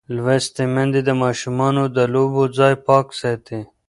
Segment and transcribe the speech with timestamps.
[0.15, 3.59] لوستې میندې د ماشومانو د لوبو ځای پاک ساتي.